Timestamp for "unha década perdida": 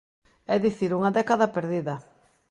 0.99-1.95